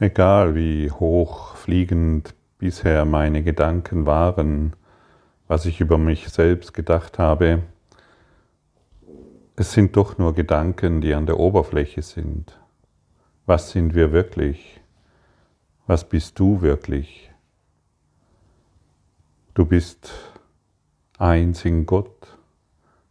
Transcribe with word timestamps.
Egal 0.00 0.54
wie 0.54 0.90
hochfliegend 0.92 2.34
bisher 2.58 3.04
meine 3.04 3.42
Gedanken 3.42 4.06
waren, 4.06 4.74
was 5.48 5.66
ich 5.66 5.80
über 5.80 5.98
mich 5.98 6.28
selbst 6.28 6.72
gedacht 6.72 7.18
habe, 7.18 7.62
es 9.56 9.72
sind 9.72 9.96
doch 9.96 10.18
nur 10.18 10.34
Gedanken, 10.34 11.00
die 11.00 11.14
an 11.14 11.26
der 11.26 11.40
Oberfläche 11.40 12.02
sind. 12.02 12.60
Was 13.44 13.72
sind 13.72 13.94
wir 13.94 14.12
wirklich? 14.12 14.80
Was 15.88 16.08
bist 16.08 16.38
du 16.38 16.60
wirklich? 16.60 17.32
Du 19.54 19.66
bist 19.66 20.12
eins 21.18 21.64
in 21.64 21.86
Gott. 21.86 22.38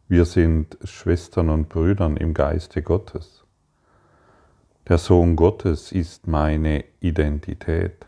Wir 0.07 0.23
sind 0.23 0.77
Schwestern 0.85 1.49
und 1.49 1.67
Brüdern 1.67 2.15
im 2.15 2.33
Geiste 2.33 2.81
Gottes. 2.81 3.43
Der 4.87 4.97
Sohn 4.97 5.35
Gottes 5.35 5.91
ist 5.91 6.27
meine 6.27 6.85
Identität. 7.01 8.05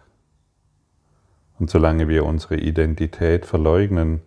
Und 1.60 1.70
solange 1.70 2.08
wir 2.08 2.26
unsere 2.26 2.56
Identität 2.56 3.46
verleugnen, 3.46 4.22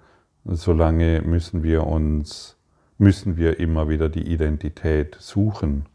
solange 0.45 1.23
müssen 1.23 1.63
wir 1.63 1.87
uns, 1.87 2.59
müssen 2.99 3.39
wir 3.39 3.59
immer 3.59 3.89
wieder 3.89 4.11
die 4.11 4.31
Identität 4.31 5.17
suchen. 5.19 5.87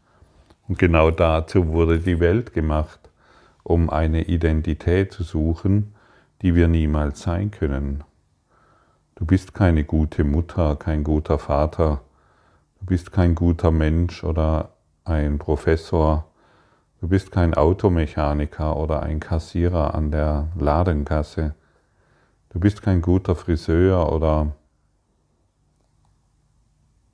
Und 0.66 0.80
genau 0.80 1.12
dazu 1.12 1.68
wurde 1.68 2.00
die 2.00 2.18
Welt 2.18 2.52
gemacht, 2.52 3.08
um 3.62 3.88
eine 3.88 4.24
Identität 4.24 5.12
zu 5.12 5.22
suchen, 5.22 5.94
die 6.42 6.56
wir 6.56 6.66
niemals 6.66 7.22
sein 7.22 7.52
können. 7.52 8.02
Du 9.14 9.24
bist 9.24 9.54
keine 9.54 9.84
gute 9.84 10.24
Mutter, 10.24 10.74
kein 10.74 11.04
guter 11.04 11.38
Vater, 11.38 12.00
du 12.80 12.86
bist 12.86 13.12
kein 13.12 13.36
guter 13.36 13.70
Mensch 13.70 14.24
oder 14.24 14.70
ein 15.04 15.38
Professor, 15.38 16.28
Du 17.00 17.06
bist 17.06 17.30
kein 17.30 17.54
Automechaniker 17.54 18.76
oder 18.76 19.04
ein 19.04 19.20
Kassierer 19.20 19.94
an 19.94 20.10
der 20.10 20.48
Ladenkasse. 20.58 21.54
Du 22.48 22.58
bist 22.58 22.82
kein 22.82 23.02
guter 23.02 23.36
Friseur 23.36 24.12
oder 24.12 24.52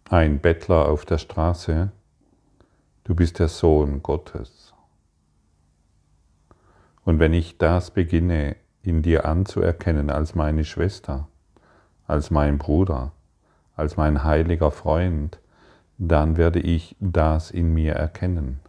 ein 0.09 0.39
Bettler 0.39 0.89
auf 0.89 1.05
der 1.05 1.19
Straße. 1.19 1.93
Du 3.05 3.15
bist 3.15 3.39
der 3.39 3.49
Sohn 3.49 4.03
Gottes. 4.03 4.73
Und 7.05 7.19
wenn 7.19 7.35
ich 7.35 7.59
das 7.59 7.91
beginne 7.91 8.57
in 8.81 9.03
dir 9.03 9.27
anzuerkennen 9.27 10.09
als 10.09 10.35
meine 10.35 10.65
Schwester, 10.65 11.29
als 12.07 12.31
mein 12.31 12.57
Bruder, 12.57 13.13
als 13.77 13.99
mein 13.99 14.25
heiliger 14.25 14.71
Freund, 14.71 15.41
dann 15.99 16.39
werde 16.39 16.61
ich 16.61 16.97
das 17.01 17.51
in 17.51 17.75
mir 17.75 17.93
erkennen 17.93 18.61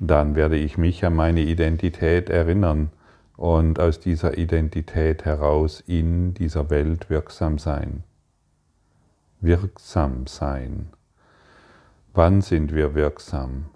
dann 0.00 0.34
werde 0.34 0.56
ich 0.56 0.78
mich 0.78 1.04
an 1.04 1.14
meine 1.14 1.40
Identität 1.40 2.30
erinnern 2.30 2.90
und 3.36 3.80
aus 3.80 4.00
dieser 4.00 4.38
Identität 4.38 5.24
heraus 5.24 5.82
in 5.86 6.34
dieser 6.34 6.70
Welt 6.70 7.10
wirksam 7.10 7.58
sein. 7.58 8.04
Wirksam 9.40 10.26
sein. 10.26 10.88
Wann 12.14 12.40
sind 12.40 12.74
wir 12.74 12.94
wirksam? 12.94 13.66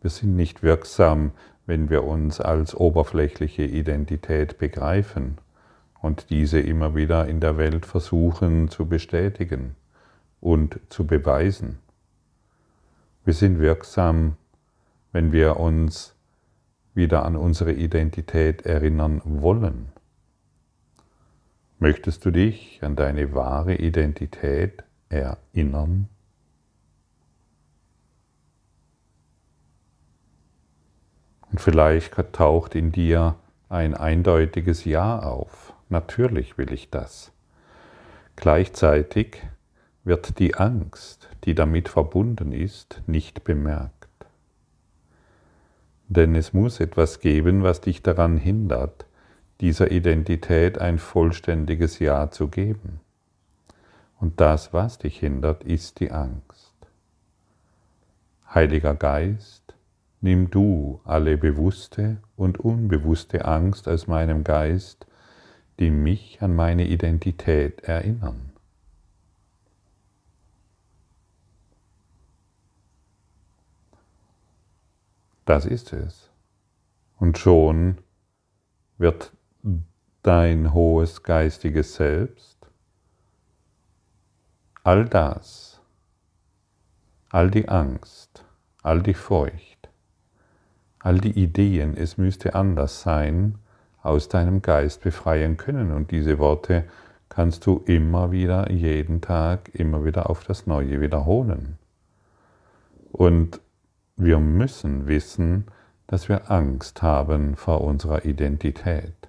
Wir 0.00 0.10
sind 0.10 0.34
nicht 0.34 0.62
wirksam, 0.62 1.30
wenn 1.66 1.90
wir 1.90 2.04
uns 2.04 2.40
als 2.40 2.74
oberflächliche 2.74 3.62
Identität 3.62 4.58
begreifen 4.58 5.38
und 6.00 6.30
diese 6.30 6.58
immer 6.58 6.96
wieder 6.96 7.28
in 7.28 7.38
der 7.38 7.56
Welt 7.56 7.86
versuchen 7.86 8.68
zu 8.68 8.86
bestätigen 8.86 9.76
und 10.40 10.80
zu 10.88 11.06
beweisen. 11.06 11.78
Wir 13.24 13.34
sind 13.34 13.60
wirksam, 13.60 14.36
wenn 15.12 15.32
wir 15.32 15.58
uns 15.58 16.16
wieder 16.94 17.24
an 17.24 17.36
unsere 17.36 17.72
Identität 17.72 18.62
erinnern 18.62 19.20
wollen. 19.24 19.92
Möchtest 21.78 22.24
du 22.24 22.30
dich 22.30 22.80
an 22.82 22.96
deine 22.96 23.34
wahre 23.34 23.74
Identität 23.76 24.84
erinnern? 25.08 26.08
Und 31.50 31.60
vielleicht 31.60 32.14
taucht 32.32 32.74
in 32.74 32.92
dir 32.92 33.36
ein 33.68 33.94
eindeutiges 33.94 34.84
Ja 34.84 35.18
auf. 35.18 35.74
Natürlich 35.88 36.56
will 36.56 36.72
ich 36.72 36.88
das. 36.90 37.32
Gleichzeitig 38.36 39.42
wird 40.04 40.38
die 40.38 40.54
Angst, 40.54 41.28
die 41.44 41.54
damit 41.54 41.88
verbunden 41.88 42.52
ist, 42.52 43.02
nicht 43.06 43.44
bemerkt. 43.44 44.01
Denn 46.14 46.34
es 46.34 46.52
muss 46.52 46.78
etwas 46.78 47.20
geben, 47.20 47.62
was 47.62 47.80
dich 47.80 48.02
daran 48.02 48.36
hindert, 48.36 49.06
dieser 49.62 49.90
Identität 49.90 50.78
ein 50.78 50.98
vollständiges 50.98 52.00
Ja 52.00 52.30
zu 52.30 52.48
geben. 52.48 53.00
Und 54.20 54.38
das, 54.38 54.74
was 54.74 54.98
dich 54.98 55.18
hindert, 55.18 55.64
ist 55.64 56.00
die 56.00 56.10
Angst. 56.10 56.74
Heiliger 58.52 58.94
Geist, 58.94 59.74
nimm 60.20 60.50
du 60.50 61.00
alle 61.04 61.38
bewusste 61.38 62.18
und 62.36 62.60
unbewusste 62.60 63.46
Angst 63.46 63.88
aus 63.88 64.06
meinem 64.06 64.44
Geist, 64.44 65.06
die 65.78 65.90
mich 65.90 66.42
an 66.42 66.54
meine 66.54 66.86
Identität 66.86 67.84
erinnern. 67.84 68.51
Das 75.52 75.66
ist 75.66 75.92
es. 75.92 76.30
Und 77.18 77.36
schon 77.36 77.98
wird 78.96 79.32
dein 80.22 80.72
hohes 80.72 81.24
geistiges 81.24 81.96
Selbst 81.96 82.56
all 84.82 85.04
das, 85.04 85.82
all 87.28 87.50
die 87.50 87.68
Angst, 87.68 88.46
all 88.82 89.02
die 89.02 89.12
Furcht, 89.12 89.90
all 91.00 91.18
die 91.20 91.38
Ideen, 91.38 91.98
es 91.98 92.16
müsste 92.16 92.54
anders 92.54 93.02
sein, 93.02 93.58
aus 94.02 94.30
deinem 94.30 94.62
Geist 94.62 95.02
befreien 95.02 95.58
können. 95.58 95.92
Und 95.92 96.12
diese 96.12 96.38
Worte 96.38 96.84
kannst 97.28 97.66
du 97.66 97.82
immer 97.84 98.32
wieder, 98.32 98.70
jeden 98.70 99.20
Tag, 99.20 99.68
immer 99.74 100.02
wieder 100.06 100.30
auf 100.30 100.44
das 100.44 100.66
Neue 100.66 101.02
wiederholen. 101.02 101.76
Und 103.12 103.60
wir 104.24 104.38
müssen 104.38 105.06
wissen, 105.06 105.66
dass 106.06 106.28
wir 106.28 106.50
Angst 106.50 107.02
haben 107.02 107.56
vor 107.56 107.80
unserer 107.80 108.24
Identität, 108.24 109.28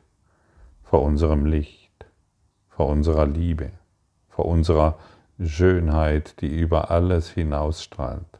vor 0.83 1.01
unserem 1.01 1.45
Licht, 1.45 2.05
vor 2.69 2.87
unserer 2.87 3.25
Liebe, 3.25 3.71
vor 4.29 4.45
unserer 4.45 4.99
Schönheit, 5.41 6.41
die 6.41 6.59
über 6.59 6.91
alles 6.91 7.29
hinausstrahlt. 7.29 8.39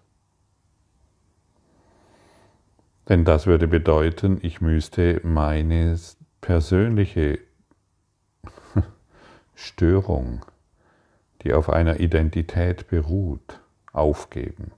Denn 3.10 3.26
das 3.26 3.48
würde 3.48 3.68
bedeuten, 3.68 4.40
ich 4.42 4.62
müsste 4.62 5.20
meine 5.24 6.00
persönliche 6.40 7.40
Störung, 9.56 10.46
die 11.42 11.54
auf 11.54 11.70
einer 11.70 12.00
Identität 12.00 12.88
beruht, 12.88 13.60
aufgeben. 13.92 14.72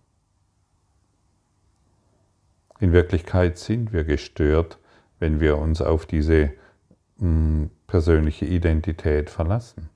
In 2.79 2.91
Wirklichkeit 2.91 3.57
sind 3.57 3.93
wir 3.93 4.03
gestört, 4.03 4.77
wenn 5.19 5.39
wir 5.39 5.57
uns 5.57 5.81
auf 5.81 6.05
diese 6.05 6.51
hm, 7.19 7.69
persönliche 7.87 8.45
Identität 8.45 9.29
verlassen. 9.29 9.89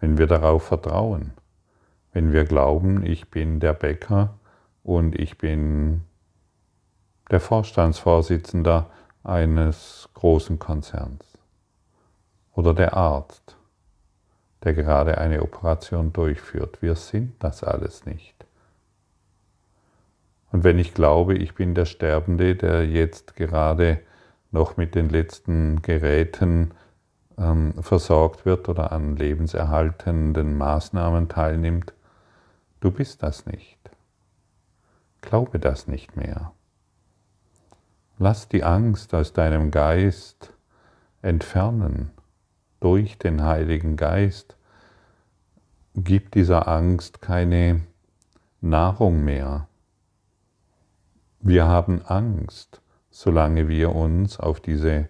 Wenn 0.00 0.18
wir 0.18 0.26
darauf 0.26 0.64
vertrauen. 0.64 1.32
Wenn 2.12 2.32
wir 2.32 2.44
glauben, 2.44 3.04
ich 3.04 3.30
bin 3.30 3.60
der 3.60 3.72
Bäcker 3.72 4.38
und 4.82 5.18
ich 5.18 5.38
bin 5.38 6.02
der 7.30 7.40
Vorstandsvorsitzender 7.40 8.90
eines 9.24 10.08
großen 10.14 10.58
Konzerns 10.58 11.24
oder 12.54 12.72
der 12.72 12.94
Arzt, 12.94 13.56
der 14.62 14.74
gerade 14.74 15.18
eine 15.18 15.42
Operation 15.42 16.12
durchführt. 16.12 16.80
Wir 16.82 16.94
sind 16.94 17.34
das 17.42 17.64
alles 17.64 18.06
nicht. 18.06 18.45
Und 20.56 20.64
wenn 20.64 20.78
ich 20.78 20.94
glaube, 20.94 21.34
ich 21.34 21.54
bin 21.54 21.74
der 21.74 21.84
Sterbende, 21.84 22.56
der 22.56 22.86
jetzt 22.86 23.36
gerade 23.36 24.00
noch 24.52 24.78
mit 24.78 24.94
den 24.94 25.10
letzten 25.10 25.82
Geräten 25.82 26.70
ähm, 27.36 27.74
versorgt 27.82 28.46
wird 28.46 28.66
oder 28.70 28.90
an 28.90 29.16
lebenserhaltenden 29.16 30.56
Maßnahmen 30.56 31.28
teilnimmt, 31.28 31.92
du 32.80 32.90
bist 32.90 33.22
das 33.22 33.44
nicht. 33.44 33.78
Glaube 35.20 35.58
das 35.58 35.88
nicht 35.88 36.16
mehr. 36.16 36.52
Lass 38.16 38.48
die 38.48 38.64
Angst 38.64 39.12
aus 39.12 39.34
deinem 39.34 39.70
Geist 39.70 40.54
entfernen 41.20 42.12
durch 42.80 43.18
den 43.18 43.42
Heiligen 43.42 43.96
Geist. 43.96 44.56
Gib 45.94 46.30
dieser 46.30 46.66
Angst 46.66 47.20
keine 47.20 47.82
Nahrung 48.62 49.22
mehr, 49.22 49.68
wir 51.46 51.68
haben 51.68 52.02
Angst, 52.02 52.80
solange 53.10 53.68
wir 53.68 53.94
uns 53.94 54.40
auf 54.40 54.58
diese 54.58 55.08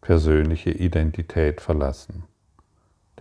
persönliche 0.00 0.70
Identität 0.70 1.60
verlassen. 1.60 2.24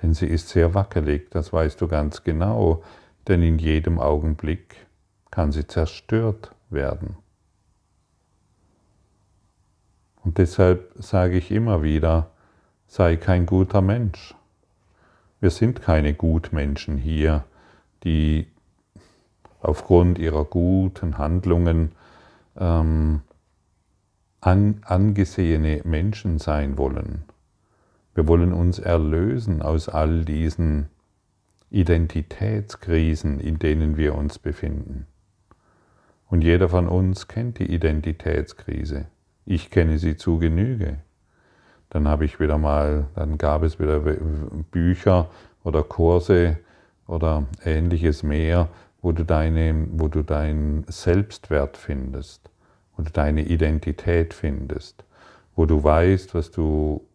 Denn 0.01 0.15
sie 0.15 0.25
ist 0.25 0.49
sehr 0.49 0.73
wackelig, 0.73 1.29
das 1.29 1.53
weißt 1.53 1.79
du 1.79 1.87
ganz 1.87 2.23
genau, 2.23 2.83
denn 3.27 3.43
in 3.43 3.59
jedem 3.59 3.99
Augenblick 3.99 4.75
kann 5.29 5.51
sie 5.51 5.67
zerstört 5.67 6.51
werden. 6.69 7.15
Und 10.23 10.39
deshalb 10.39 10.93
sage 10.95 11.37
ich 11.37 11.51
immer 11.51 11.83
wieder, 11.83 12.31
sei 12.87 13.17
kein 13.17 13.45
guter 13.45 13.81
Mensch. 13.81 14.33
Wir 15.39 15.51
sind 15.51 15.83
keine 15.83 16.15
Gutmenschen 16.15 16.97
hier, 16.97 17.43
die 18.03 18.47
aufgrund 19.61 20.17
ihrer 20.17 20.45
guten 20.45 21.19
Handlungen 21.19 21.91
ähm, 22.57 23.21
an, 24.41 24.81
angesehene 24.85 25.81
Menschen 25.83 26.39
sein 26.39 26.77
wollen. 26.77 27.23
Wir 28.13 28.27
wollen 28.27 28.53
uns 28.53 28.79
erlösen 28.79 29.61
aus 29.61 29.89
all 29.89 30.23
diesen 30.23 30.87
Identitätskrisen, 31.69 33.39
in 33.39 33.59
denen 33.59 33.97
wir 33.97 34.15
uns 34.15 34.39
befinden. 34.39 35.07
Und 36.27 36.43
jeder 36.43 36.69
von 36.69 36.87
uns 36.87 37.27
kennt 37.27 37.59
die 37.59 37.71
Identitätskrise. 37.71 39.07
Ich 39.45 39.69
kenne 39.69 39.99
sie 39.99 40.15
zu 40.15 40.39
Genüge. 40.39 40.99
Dann 41.89 42.07
habe 42.07 42.25
ich 42.25 42.39
wieder 42.39 42.57
mal, 42.57 43.07
dann 43.15 43.37
gab 43.37 43.63
es 43.63 43.79
wieder 43.79 43.99
Bücher 43.99 45.29
oder 45.63 45.83
Kurse 45.83 46.57
oder 47.07 47.45
ähnliches 47.63 48.23
mehr, 48.23 48.69
wo 49.05 49.11
du, 49.11 49.23
deine, 49.23 49.87
wo 49.91 50.07
du 50.07 50.23
deinen 50.23 50.83
Selbstwert 50.87 51.77
findest, 51.77 52.49
wo 52.97 53.03
du 53.03 53.11
deine 53.11 53.43
Identität 53.45 54.33
findest, 54.33 55.05
wo 55.55 55.67
du 55.67 55.83
weißt, 55.83 56.33
was 56.33 56.49
du 56.49 57.05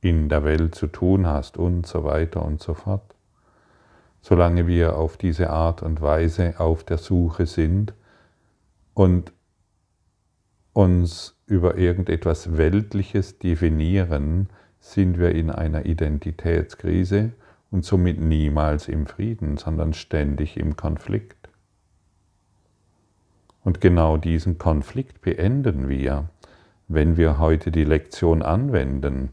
in 0.00 0.28
der 0.28 0.42
Welt 0.42 0.74
zu 0.74 0.88
tun 0.88 1.28
hast 1.28 1.56
und 1.56 1.86
so 1.86 2.02
weiter 2.02 2.44
und 2.44 2.60
so 2.60 2.74
fort. 2.74 3.14
Solange 4.22 4.66
wir 4.66 4.96
auf 4.96 5.16
diese 5.16 5.50
Art 5.50 5.84
und 5.84 6.00
Weise 6.00 6.58
auf 6.58 6.82
der 6.82 6.98
Suche 6.98 7.46
sind 7.46 7.94
und 8.94 9.32
uns 10.72 11.36
über 11.46 11.78
irgendetwas 11.78 12.56
Weltliches 12.56 13.38
definieren, 13.38 14.48
sind 14.80 15.16
wir 15.20 15.32
in 15.32 15.52
einer 15.52 15.86
Identitätskrise 15.86 17.30
und 17.70 17.84
somit 17.84 18.20
niemals 18.20 18.88
im 18.88 19.06
Frieden, 19.06 19.56
sondern 19.58 19.92
ständig 19.92 20.56
im 20.56 20.76
Konflikt. 20.76 21.35
Und 23.66 23.80
genau 23.80 24.16
diesen 24.16 24.58
Konflikt 24.58 25.22
beenden 25.22 25.88
wir, 25.88 26.28
wenn 26.86 27.16
wir 27.16 27.40
heute 27.40 27.72
die 27.72 27.82
Lektion 27.82 28.42
anwenden, 28.42 29.30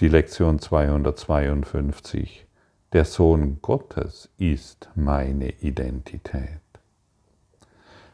die 0.00 0.08
Lektion 0.08 0.58
252. 0.58 2.44
Der 2.92 3.04
Sohn 3.04 3.62
Gottes 3.62 4.30
ist 4.36 4.90
meine 4.96 5.50
Identität. 5.60 6.58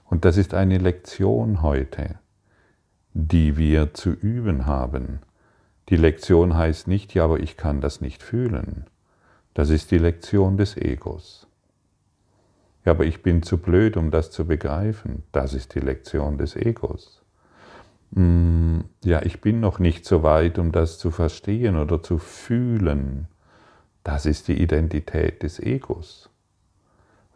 Und 0.05 0.27
das 0.27 0.37
ist 0.37 0.53
eine 0.53 0.77
Lektion 0.77 1.63
heute, 1.63 2.17
die 3.15 3.57
wir 3.57 3.95
zu 3.95 4.11
üben 4.11 4.67
haben. 4.67 5.21
Die 5.89 5.97
Lektion 5.97 6.57
heißt 6.57 6.89
nicht, 6.89 7.15
ja, 7.15 7.25
aber 7.25 7.41
ich 7.41 7.57
kann 7.57 7.81
das 7.81 8.03
nicht 8.03 8.23
fühlen. 8.23 8.85
Das 9.55 9.71
ist 9.71 9.93
die 9.93 9.99
Lektion 9.99 10.59
des 10.59 10.77
Egos. 10.77 11.47
Ja, 12.85 12.93
aber 12.93 13.05
ich 13.05 13.23
bin 13.23 13.43
zu 13.43 13.59
blöd, 13.59 13.97
um 13.97 14.11
das 14.11 14.31
zu 14.31 14.47
begreifen. 14.47 15.23
Das 15.33 15.55
ist 15.55 15.75
die 15.75 15.81
Lektion 15.81 16.39
des 16.39 16.57
Egos. 16.57 17.23
Mm, 18.11 18.81
ja, 19.05 19.23
ich 19.23 19.41
bin 19.41 19.61
noch 19.61 19.79
nicht 19.79 20.05
so 20.05 20.23
weit, 20.23 20.59
um 20.59 20.73
das 20.73 20.99
zu 20.99 21.11
verstehen 21.11 21.77
oder 21.77 22.03
zu 22.03 22.19
fühlen. 22.19 23.29
Das 24.05 24.27
ist 24.27 24.49
die 24.49 24.61
Identität 24.61 25.43
des 25.43 25.61
Egos. 25.61 26.29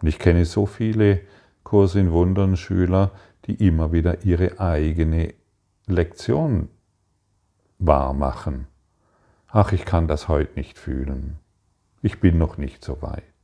Und 0.00 0.08
ich 0.08 0.18
kenne 0.18 0.44
so 0.44 0.66
viele 0.66 1.20
Kurs 1.62 1.94
in 1.94 2.12
Wundern 2.12 2.56
Schüler, 2.56 3.12
die 3.46 3.66
immer 3.66 3.92
wieder 3.92 4.24
ihre 4.24 4.58
eigene 4.58 5.34
Lektion 5.86 6.68
wahrmachen. 7.78 8.66
Ach, 9.48 9.72
ich 9.72 9.84
kann 9.84 10.08
das 10.08 10.28
heute 10.28 10.54
nicht 10.56 10.78
fühlen. 10.78 11.38
Ich 12.02 12.20
bin 12.20 12.36
noch 12.36 12.58
nicht 12.58 12.84
so 12.84 13.00
weit. 13.00 13.35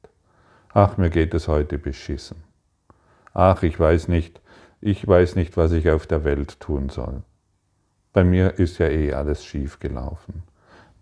Ach, 0.74 0.96
mir 0.96 1.10
geht 1.10 1.34
es 1.34 1.48
heute 1.48 1.76
beschissen. 1.78 2.42
Ach, 3.34 3.62
ich 3.62 3.78
weiß 3.78 4.08
nicht, 4.08 4.40
ich 4.80 5.06
weiß 5.06 5.36
nicht, 5.36 5.56
was 5.58 5.72
ich 5.72 5.90
auf 5.90 6.06
der 6.06 6.24
Welt 6.24 6.60
tun 6.60 6.88
soll. 6.88 7.22
Bei 8.14 8.24
mir 8.24 8.58
ist 8.58 8.78
ja 8.78 8.88
eh 8.88 9.12
alles 9.12 9.44
schief 9.44 9.80
gelaufen. 9.80 10.42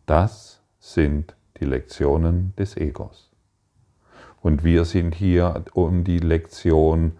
Das 0.06 0.60
sind 0.80 1.36
die 1.60 1.66
Lektionen 1.66 2.52
des 2.56 2.76
Egos. 2.76 3.30
Und 4.42 4.64
wir 4.64 4.84
sind 4.84 5.14
hier, 5.14 5.64
um 5.72 6.02
die 6.02 6.18
Lektion 6.18 7.12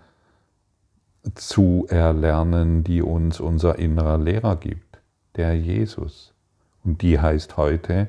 zu 1.35 1.87
erlernen, 1.89 2.83
die 2.83 3.03
uns 3.03 3.39
unser 3.39 3.79
innerer 3.79 4.19
Lehrer 4.19 4.57
gibt, 4.57 5.01
der 5.37 5.57
Jesus. 5.57 6.35
Und 6.83 7.03
die 7.03 7.21
heißt 7.21 7.57
heute, 7.57 8.09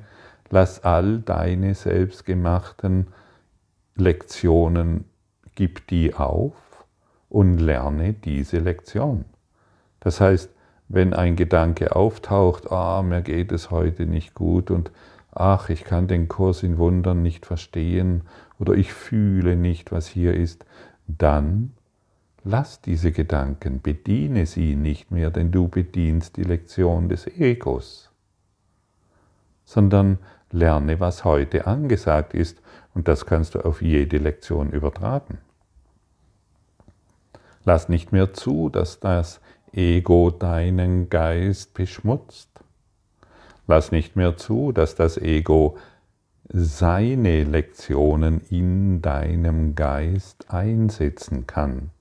lass 0.49 0.83
all 0.83 1.19
deine 1.19 1.75
selbstgemachten 1.75 3.07
Lektionen, 4.01 5.05
gib 5.53 5.87
die 5.87 6.15
auf 6.15 6.53
und 7.29 7.59
lerne 7.59 8.13
diese 8.13 8.57
Lektion. 8.57 9.25
Das 9.99 10.19
heißt, 10.19 10.49
wenn 10.89 11.13
ein 11.13 11.35
Gedanke 11.35 11.95
auftaucht, 11.95 12.71
ah, 12.71 13.01
mir 13.03 13.21
geht 13.21 13.51
es 13.51 13.69
heute 13.69 14.05
nicht 14.05 14.33
gut 14.33 14.71
und 14.71 14.91
ach, 15.31 15.69
ich 15.69 15.83
kann 15.83 16.07
den 16.07 16.27
Kurs 16.27 16.63
in 16.63 16.77
Wundern 16.77 17.21
nicht 17.21 17.45
verstehen 17.45 18.23
oder 18.59 18.73
ich 18.73 18.91
fühle 18.91 19.55
nicht, 19.55 19.91
was 19.91 20.07
hier 20.07 20.33
ist, 20.33 20.65
dann 21.07 21.73
lass 22.43 22.81
diese 22.81 23.11
Gedanken, 23.11 23.81
bediene 23.81 24.47
sie 24.47 24.75
nicht 24.75 25.11
mehr, 25.11 25.29
denn 25.29 25.51
du 25.51 25.67
bedienst 25.67 26.37
die 26.37 26.43
Lektion 26.43 27.07
des 27.07 27.27
Egos, 27.27 28.11
sondern 29.63 30.17
lerne, 30.53 30.99
was 30.99 31.23
heute 31.23 31.67
angesagt 31.67 32.33
ist 32.33 32.61
und 32.93 33.07
das 33.07 33.25
kannst 33.25 33.55
du 33.55 33.59
auf 33.59 33.81
jede 33.81 34.17
Lektion 34.17 34.71
übertragen. 34.71 35.39
Lass 37.63 37.89
nicht 37.89 38.11
mehr 38.11 38.33
zu, 38.33 38.69
dass 38.69 38.99
das 38.99 39.39
Ego 39.71 40.31
deinen 40.31 41.09
Geist 41.09 41.73
beschmutzt. 41.73 42.49
Lass 43.67 43.91
nicht 43.91 44.15
mehr 44.15 44.35
zu, 44.35 44.71
dass 44.71 44.95
das 44.95 45.17
Ego 45.17 45.77
seine 46.49 47.43
Lektionen 47.43 48.41
in 48.49 49.01
deinem 49.01 49.75
Geist 49.75 50.51
einsetzen 50.51 51.47
kann. 51.47 51.91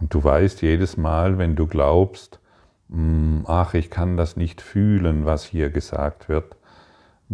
Und 0.00 0.14
du 0.14 0.24
weißt 0.24 0.62
jedes 0.62 0.96
Mal, 0.96 1.36
wenn 1.38 1.56
du 1.56 1.66
glaubst, 1.66 2.40
hm, 2.88 3.44
ach, 3.46 3.74
ich 3.74 3.90
kann 3.90 4.16
das 4.16 4.36
nicht 4.36 4.62
fühlen, 4.62 5.26
was 5.26 5.44
hier 5.44 5.70
gesagt 5.70 6.28
wird, 6.28 6.56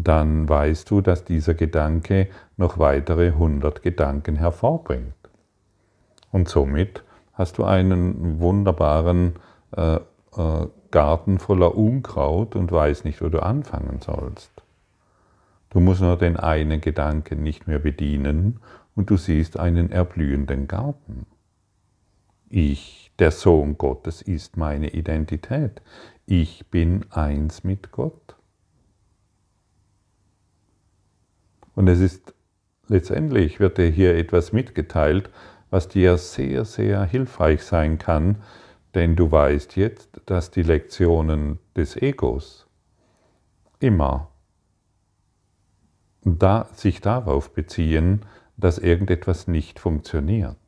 dann 0.06 0.48
weißt 0.48 0.90
du, 0.90 1.00
dass 1.00 1.24
dieser 1.24 1.54
Gedanke 1.54 2.28
noch 2.56 2.78
weitere 2.78 3.28
100 3.28 3.82
Gedanken 3.82 4.36
hervorbringt. 4.36 5.14
Und 6.32 6.48
somit 6.48 7.02
hast 7.32 7.58
du 7.58 7.64
einen 7.64 8.40
wunderbaren 8.40 9.34
äh, 9.76 9.96
äh, 9.96 10.66
Garten 10.90 11.38
voller 11.38 11.76
Unkraut 11.76 12.56
und 12.56 12.72
weißt 12.72 13.04
nicht, 13.04 13.22
wo 13.22 13.28
du 13.28 13.42
anfangen 13.42 14.00
sollst. 14.00 14.50
Du 15.70 15.78
musst 15.78 16.00
nur 16.00 16.16
den 16.16 16.36
einen 16.36 16.80
Gedanken 16.80 17.42
nicht 17.42 17.68
mehr 17.68 17.78
bedienen 17.78 18.60
und 18.96 19.10
du 19.10 19.16
siehst 19.16 19.58
einen 19.58 19.92
erblühenden 19.92 20.66
Garten. 20.66 21.26
Ich, 22.48 23.12
der 23.20 23.30
Sohn 23.30 23.78
Gottes, 23.78 24.20
ist 24.20 24.56
meine 24.56 24.88
Identität. 24.90 25.80
Ich 26.26 26.66
bin 26.70 27.06
eins 27.10 27.62
mit 27.62 27.92
Gott. 27.92 28.36
Und 31.80 31.88
es 31.88 32.00
ist 32.00 32.34
letztendlich, 32.88 33.58
wird 33.58 33.78
dir 33.78 33.88
hier 33.88 34.14
etwas 34.14 34.52
mitgeteilt, 34.52 35.30
was 35.70 35.88
dir 35.88 36.18
sehr, 36.18 36.66
sehr 36.66 37.04
hilfreich 37.04 37.62
sein 37.62 37.96
kann, 37.96 38.42
denn 38.94 39.16
du 39.16 39.32
weißt 39.32 39.76
jetzt, 39.76 40.20
dass 40.26 40.50
die 40.50 40.62
Lektionen 40.62 41.58
des 41.74 41.96
Egos 41.96 42.66
immer 43.78 44.28
da, 46.22 46.68
sich 46.74 47.00
darauf 47.00 47.54
beziehen, 47.54 48.26
dass 48.58 48.76
irgendetwas 48.76 49.48
nicht 49.48 49.78
funktioniert 49.78 50.58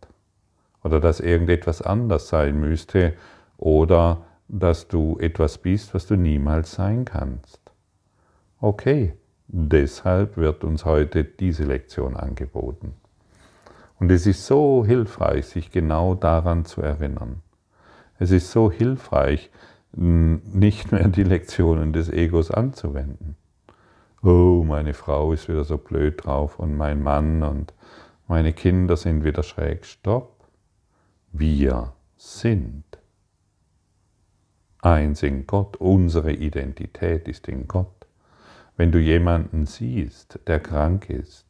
oder 0.82 0.98
dass 0.98 1.20
irgendetwas 1.20 1.82
anders 1.82 2.28
sein 2.28 2.58
müsste 2.58 3.12
oder 3.58 4.24
dass 4.48 4.88
du 4.88 5.18
etwas 5.18 5.58
bist, 5.58 5.92
was 5.92 6.06
du 6.06 6.16
niemals 6.16 6.72
sein 6.72 7.04
kannst. 7.04 7.60
Okay, 8.62 9.12
Deshalb 9.48 10.36
wird 10.36 10.64
uns 10.64 10.84
heute 10.84 11.24
diese 11.24 11.64
Lektion 11.64 12.16
angeboten. 12.16 12.94
Und 13.98 14.10
es 14.10 14.26
ist 14.26 14.46
so 14.46 14.84
hilfreich, 14.84 15.46
sich 15.46 15.70
genau 15.70 16.14
daran 16.14 16.64
zu 16.64 16.80
erinnern. 16.80 17.42
Es 18.18 18.30
ist 18.30 18.50
so 18.50 18.70
hilfreich, 18.70 19.50
nicht 19.92 20.90
mehr 20.90 21.08
die 21.08 21.24
Lektionen 21.24 21.92
des 21.92 22.08
Egos 22.08 22.50
anzuwenden. 22.50 23.36
Oh, 24.22 24.64
meine 24.66 24.94
Frau 24.94 25.32
ist 25.32 25.48
wieder 25.48 25.64
so 25.64 25.76
blöd 25.76 26.24
drauf 26.24 26.58
und 26.58 26.76
mein 26.76 27.02
Mann 27.02 27.42
und 27.42 27.74
meine 28.28 28.52
Kinder 28.52 28.96
sind 28.96 29.24
wieder 29.24 29.42
schräg. 29.42 29.84
Stopp. 29.84 30.48
Wir 31.32 31.92
sind 32.16 32.84
eins 34.80 35.22
in 35.22 35.46
Gott. 35.46 35.76
Unsere 35.76 36.32
Identität 36.32 37.28
ist 37.28 37.48
in 37.48 37.66
Gott. 37.66 38.01
Wenn 38.82 38.90
du 38.90 38.98
jemanden 38.98 39.64
siehst, 39.64 40.40
der 40.48 40.58
krank 40.58 41.08
ist, 41.08 41.46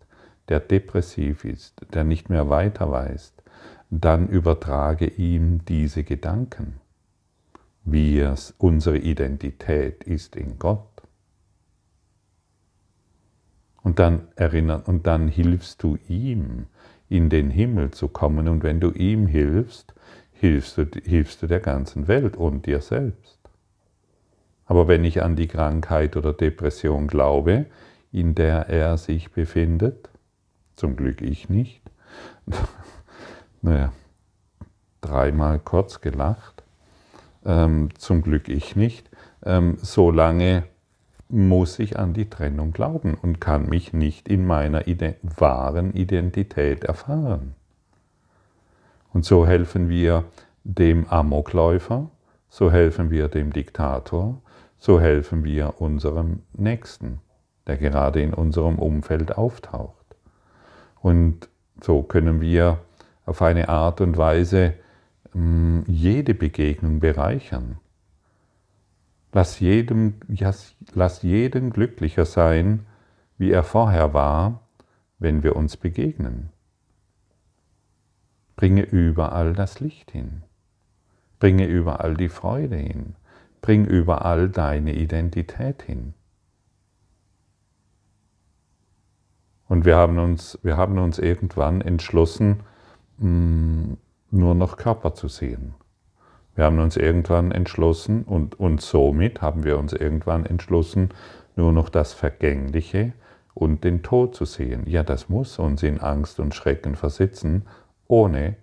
der 0.51 0.61
depressiv 0.61 1.47
ist, 1.47 1.81
der 1.95 2.05
nicht 2.05 2.29
mehr 2.29 2.51
weiter 2.51 2.91
weiß, 2.91 3.33
dann 3.89 4.29
übertrage 4.29 5.07
ihm 5.07 5.65
diese 5.65 6.05
Gedanken. 6.05 6.75
Wir, 7.85 8.35
unsere 8.59 8.99
Identität 8.99 10.05
ist 10.05 10.37
in 10.37 10.59
Gott. 10.59 11.03
Und 13.83 13.99
dann 13.99 14.29
erinnern, 14.37 14.83
und 14.83 15.07
dann 15.07 15.27
hilfst 15.27 15.83
du 15.83 15.97
ihm, 16.09 16.67
in 17.09 17.31
den 17.31 17.49
Himmel 17.49 17.93
zu 17.93 18.09
kommen. 18.09 18.47
Und 18.47 18.63
wenn 18.63 18.79
du 18.79 18.91
ihm 18.91 19.27
hilfst, 19.27 19.95
hilfst 20.33 20.77
du, 20.77 20.85
hilfst 21.03 21.41
du 21.41 21.47
der 21.47 21.61
ganzen 21.61 22.09
Welt 22.09 22.37
und 22.37 22.67
dir 22.67 22.83
selbst. 22.83 23.42
Aber 24.67 24.89
wenn 24.89 25.05
ich 25.05 25.23
an 25.23 25.37
die 25.37 25.49
Krankheit 25.49 26.17
oder 26.17 26.33
Depression 26.33 27.07
glaube, 27.07 27.67
in 28.13 28.35
der 28.35 28.69
er 28.69 28.97
sich 28.97 29.33
befindet, 29.33 30.09
zum 30.77 30.97
Glück 30.97 31.23
ich 31.23 31.49
nicht, 31.49 31.83
naja, 33.63 33.93
dreimal 35.01 35.59
kurz 35.59 36.01
gelacht, 36.01 36.63
ähm, 37.45 37.89
zum 37.97 38.23
Glück 38.23 38.49
ich 38.49 38.77
nicht, 38.77 39.11
ähm, 39.45 39.79
solange 39.81 40.65
muss 41.29 41.79
ich 41.79 41.99
an 41.99 42.13
die 42.13 42.29
Trennung 42.29 42.73
glauben 42.73 43.15
und 43.15 43.41
kann 43.41 43.69
mich 43.69 43.93
nicht 43.93 44.29
in 44.29 44.47
meiner 44.47 44.87
Ident 44.87 45.19
wahren 45.41 45.95
Identität 45.95 46.85
erfahren. 46.85 47.55
Und 49.13 49.25
so 49.25 49.47
helfen 49.47 49.89
wir 49.89 50.25
dem 50.65 51.09
Amokläufer, 51.09 52.11
so 52.49 52.71
helfen 52.71 53.11
wir 53.11 53.29
dem 53.29 53.53
Diktator, 53.53 54.41
so 54.83 55.01
helfen 55.01 55.45
wir 55.45 55.81
unserem 55.81 56.43
Nächsten, 56.55 57.21
der 57.69 57.77
gerade 57.77 58.21
in 58.21 58.35
unserem 58.35 58.81
Umfeld 58.81 59.39
auftaucht. 59.39 60.17
Und 61.01 61.49
so 61.81 62.03
können 62.03 62.41
wir 62.41 62.81
auf 63.25 63.43
eine 63.43 63.69
Art 63.69 64.01
und 64.01 64.17
Weise 64.17 64.75
hm, 65.31 65.85
jede 65.87 66.35
Begegnung 66.35 66.99
bereichern. 66.99 67.79
Lass, 69.33 69.61
jedem, 69.61 70.15
lass 70.95 71.23
jeden 71.23 71.71
glücklicher 71.71 72.25
sein, 72.25 72.85
wie 73.39 73.53
er 73.53 73.63
vorher 73.63 74.15
war, 74.15 74.63
wenn 75.21 75.45
wir 75.45 75.55
uns 75.55 75.77
begegnen. 75.77 76.51
Bringe 78.57 78.83
überall 78.83 79.53
das 79.53 79.79
Licht 79.79 80.11
hin. 80.11 80.43
Bringe 81.39 81.67
überall 81.67 82.17
die 82.17 82.29
Freude 82.29 82.77
hin. 82.77 83.15
Bring 83.63 83.87
überall 83.87 84.51
deine 84.51 84.95
Identität 84.95 85.83
hin. 85.83 86.13
Und 89.69 89.87
wir 89.87 89.97
haben 89.97 90.19
uns, 90.19 90.59
wir 90.63 90.77
haben 90.77 90.99
uns 90.99 91.19
irgendwann 91.19 91.81
entschlossen, 91.81 92.61
mm, 93.17 93.95
nur 94.31 94.55
noch 94.55 94.77
Körper 94.77 95.15
zu 95.15 95.29
sehen. 95.29 95.75
Wir 96.55 96.65
haben 96.65 96.79
uns 96.79 96.99
irgendwann 96.99 97.53
entschlossen 97.53 98.25
und, 98.25 98.61
und 98.61 98.83
somit 98.83 99.41
haben 99.41 99.65
wir 99.65 99.79
uns 99.79 99.95
irgendwann 99.95 100.45
entschlossen, 100.45 101.09
nur 101.57 101.73
noch 101.73 101.89
das 101.89 102.13
Vergängliche 102.13 103.15
und 103.55 103.85
den 103.85 104.03
Tod 104.03 104.35
zu 104.35 104.45
sehen. 104.45 104.83
Ja, 104.87 105.03
das 105.03 105.29
muss 105.29 105.59
uns 105.59 105.83
in 105.83 106.01
Angst 106.01 106.41
und 106.41 106.55
Schrecken 106.55 106.95
versetzen, 106.95 107.67
ohne 108.09 108.57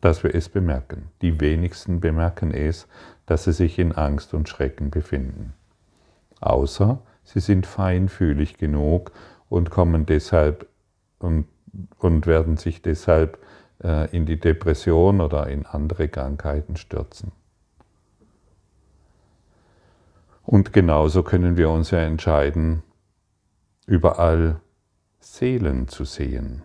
dass 0.00 0.22
wir 0.22 0.34
es 0.34 0.48
bemerken. 0.48 1.10
Die 1.22 1.40
wenigsten 1.40 2.00
bemerken 2.00 2.50
es, 2.50 2.88
dass 3.26 3.44
sie 3.44 3.52
sich 3.52 3.78
in 3.78 3.92
Angst 3.92 4.34
und 4.34 4.48
Schrecken 4.48 4.90
befinden. 4.90 5.54
Außer 6.40 7.00
sie 7.22 7.40
sind 7.40 7.66
feinfühlig 7.66 8.58
genug 8.58 9.12
und 9.48 9.70
kommen 9.70 10.06
deshalb 10.06 10.66
und, 11.18 11.46
und 11.98 12.26
werden 12.26 12.56
sich 12.56 12.82
deshalb 12.82 13.38
äh, 13.82 14.14
in 14.14 14.26
die 14.26 14.38
Depression 14.38 15.20
oder 15.20 15.46
in 15.46 15.66
andere 15.66 16.08
Krankheiten 16.08 16.76
stürzen. 16.76 17.32
Und 20.42 20.72
genauso 20.72 21.22
können 21.22 21.56
wir 21.56 21.70
uns 21.70 21.90
ja 21.90 22.00
entscheiden, 22.00 22.82
überall 23.86 24.60
Seelen 25.20 25.88
zu 25.88 26.04
sehen. 26.04 26.62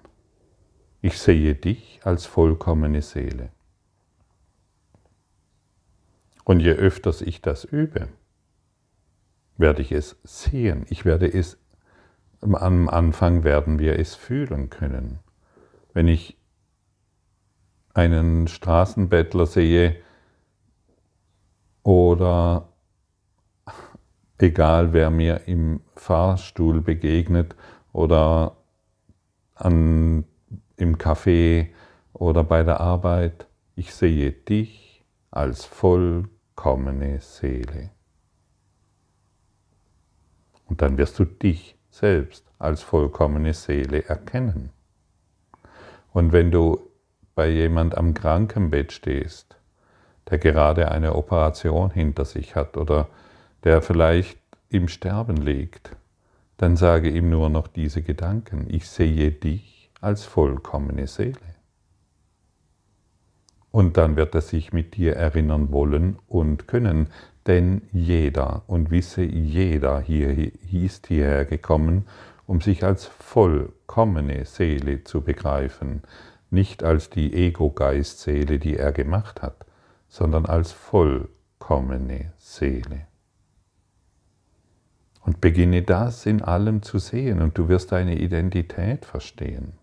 Ich 1.02 1.18
sehe 1.18 1.56
dich 1.56 2.02
als 2.04 2.26
vollkommene 2.26 3.02
Seele. 3.02 3.50
Und 6.50 6.62
je 6.62 6.72
öfters 6.72 7.22
ich 7.22 7.44
das 7.44 7.64
übe, 7.64 8.08
werde 9.58 9.84
ich 9.84 9.92
es 9.92 10.18
sehen. 10.24 10.84
Ich 10.90 11.06
werde 11.06 11.32
es, 11.32 11.60
am 12.42 12.90
Anfang 12.90 13.44
werden 13.44 13.78
wir 13.78 14.00
es 14.00 14.16
fühlen 14.16 14.72
können. 14.72 15.20
Wenn 15.94 16.08
ich 16.08 16.40
einen 17.94 18.48
Straßenbettler 18.48 19.46
sehe 19.46 19.98
oder 21.84 22.70
egal 24.40 24.92
wer 24.92 25.12
mir 25.12 25.42
im 25.46 25.82
Fahrstuhl 25.96 26.82
begegnet 26.82 27.56
oder 27.94 28.58
an, 29.54 30.26
im 30.78 30.98
Café 30.98 31.68
oder 32.12 32.44
bei 32.44 32.64
der 32.64 32.82
Arbeit, 32.82 33.46
ich 33.76 33.94
sehe 33.94 34.32
dich 34.32 35.06
als 35.30 35.64
vollkommene 36.60 37.22
Seele. 37.22 37.92
Und 40.68 40.82
dann 40.82 40.98
wirst 40.98 41.18
du 41.18 41.26
dich 41.26 41.78
selbst 41.90 42.46
als 42.60 42.84
vollkommene 42.84 43.54
Seele 43.54 44.04
erkennen. 44.04 44.70
Und 46.12 46.34
wenn 46.34 46.52
du 46.52 46.82
bei 47.34 47.50
jemand 47.50 47.98
am 47.98 48.14
Krankenbett 48.14 48.92
stehst, 48.92 49.56
der 50.30 50.38
gerade 50.38 50.92
eine 50.92 51.16
Operation 51.16 51.92
hinter 51.92 52.26
sich 52.26 52.56
hat 52.56 52.76
oder 52.76 53.08
der 53.64 53.82
vielleicht 53.82 54.38
im 54.70 54.90
Sterben 54.90 55.38
liegt, 55.38 55.96
dann 56.58 56.76
sage 56.76 57.10
ihm 57.10 57.30
nur 57.30 57.50
noch 57.50 57.68
diese 57.68 58.02
Gedanken. 58.02 58.66
Ich 58.70 58.88
sehe 58.90 59.32
dich 59.32 59.90
als 60.02 60.26
vollkommene 60.26 61.08
Seele. 61.08 61.49
Und 63.72 63.98
dann 63.98 64.16
wird 64.16 64.34
er 64.34 64.42
sich 64.42 64.74
mit 64.74 64.96
dir 64.96 65.16
erinnern 65.16 65.72
wollen 65.72 66.18
und 66.28 66.68
können, 66.68 67.10
denn 67.46 67.82
jeder 67.92 68.64
und 68.68 68.92
wisse 68.92 69.24
jeder 69.24 70.02
hier 70.02 70.52
ist 70.72 71.08
hierher 71.08 71.46
gekommen, 71.46 72.06
um 72.48 72.62
sich 72.62 72.84
als 72.84 73.06
vollkommene 73.06 74.46
Seele 74.46 75.04
zu 75.04 75.22
begreifen, 75.22 76.02
nicht 76.50 76.84
als 76.84 77.10
die 77.10 77.34
Ego-Geist-Seele, 77.34 78.58
die 78.58 78.76
er 78.76 78.92
gemacht 78.92 79.42
hat, 79.42 79.66
sondern 80.08 80.46
als 80.46 80.72
vollkommene 80.72 82.34
Seele. 82.38 83.08
Und 85.22 85.42
beginne 85.42 85.84
das 85.84 86.26
in 86.26 86.42
allem 86.42 86.82
zu 86.82 86.98
sehen 86.98 87.42
und 87.42 87.58
du 87.58 87.70
wirst 87.70 87.92
deine 87.92 88.18
Identität 88.20 89.06
verstehen. 89.06 89.79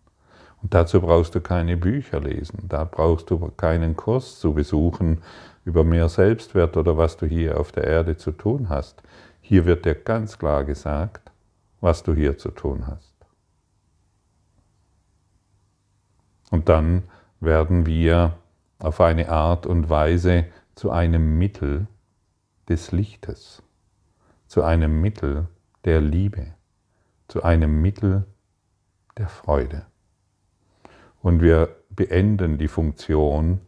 Und 0.62 0.74
dazu 0.74 1.00
brauchst 1.00 1.34
du 1.34 1.40
keine 1.40 1.76
Bücher 1.76 2.20
lesen, 2.20 2.64
da 2.68 2.84
brauchst 2.84 3.30
du 3.30 3.38
keinen 3.56 3.96
Kurs 3.96 4.38
zu 4.40 4.54
besuchen 4.54 5.22
über 5.64 5.84
mehr 5.84 6.08
Selbstwert 6.08 6.76
oder 6.76 6.96
was 6.96 7.16
du 7.16 7.26
hier 7.26 7.60
auf 7.60 7.72
der 7.72 7.84
Erde 7.84 8.16
zu 8.16 8.32
tun 8.32 8.68
hast. 8.68 9.02
Hier 9.40 9.66
wird 9.66 9.84
dir 9.84 9.94
ganz 9.94 10.38
klar 10.38 10.64
gesagt, 10.64 11.30
was 11.80 12.02
du 12.02 12.14
hier 12.14 12.38
zu 12.38 12.50
tun 12.50 12.86
hast. 12.86 13.14
Und 16.50 16.68
dann 16.68 17.04
werden 17.40 17.86
wir 17.86 18.36
auf 18.78 19.00
eine 19.00 19.28
Art 19.28 19.66
und 19.66 19.90
Weise 19.90 20.46
zu 20.74 20.90
einem 20.90 21.38
Mittel 21.38 21.86
des 22.68 22.92
Lichtes, 22.92 23.62
zu 24.46 24.62
einem 24.62 25.00
Mittel 25.00 25.48
der 25.84 26.00
Liebe, 26.00 26.54
zu 27.28 27.42
einem 27.42 27.80
Mittel 27.80 28.26
der 29.16 29.28
Freude. 29.28 29.86
Und 31.26 31.42
wir 31.42 31.74
beenden 31.90 32.56
die 32.56 32.68
Funktion, 32.68 33.60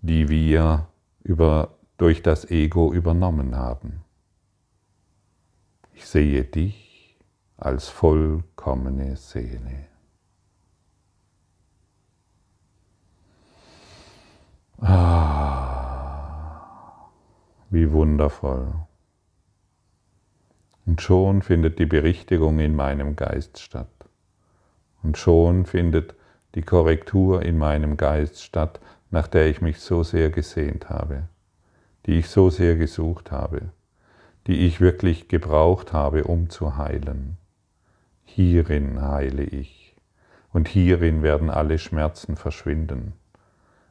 die 0.00 0.28
wir 0.28 0.86
über, 1.24 1.74
durch 1.96 2.22
das 2.22 2.48
Ego 2.52 2.92
übernommen 2.92 3.56
haben. 3.56 4.04
Ich 5.92 6.06
sehe 6.06 6.44
dich 6.44 7.18
als 7.56 7.88
vollkommene 7.88 9.16
Seele. 9.16 9.88
Ah, 14.78 16.30
wie 17.70 17.90
wundervoll. 17.90 18.72
Und 20.86 21.02
schon 21.02 21.42
findet 21.42 21.80
die 21.80 21.86
Berichtigung 21.86 22.60
in 22.60 22.76
meinem 22.76 23.16
Geist 23.16 23.58
statt. 23.58 23.90
Und 25.02 25.18
schon 25.18 25.66
findet 25.66 26.14
die 26.54 26.62
Korrektur 26.62 27.42
in 27.42 27.58
meinem 27.58 27.96
Geist 27.96 28.42
statt, 28.42 28.80
nach 29.10 29.26
der 29.26 29.46
ich 29.46 29.60
mich 29.60 29.80
so 29.80 30.02
sehr 30.02 30.30
gesehnt 30.30 30.88
habe, 30.88 31.24
die 32.06 32.18
ich 32.18 32.28
so 32.28 32.50
sehr 32.50 32.76
gesucht 32.76 33.30
habe, 33.30 33.62
die 34.46 34.66
ich 34.66 34.80
wirklich 34.80 35.28
gebraucht 35.28 35.92
habe, 35.92 36.24
um 36.24 36.50
zu 36.50 36.76
heilen. 36.76 37.36
Hierin 38.24 39.02
heile 39.02 39.42
ich 39.42 39.94
und 40.52 40.68
hierin 40.68 41.22
werden 41.22 41.50
alle 41.50 41.78
Schmerzen 41.78 42.36
verschwinden. 42.36 43.14